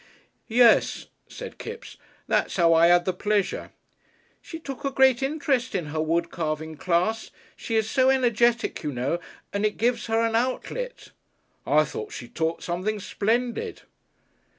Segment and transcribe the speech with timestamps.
[0.49, 1.95] "Yes," said Kipps,
[2.27, 3.69] "that's 'ow I 'ad the pleasure"
[4.41, 7.29] "She took a great interest in her wood carving class.
[7.55, 9.19] She is so energetic, you know,
[9.53, 11.09] and it gives her an Outlet."
[11.67, 13.83] "I thought she taught something splendid."